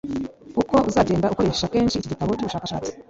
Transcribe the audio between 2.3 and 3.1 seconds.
cy ubushakashatsi